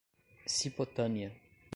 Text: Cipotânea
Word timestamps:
Cipotânea 0.55 1.29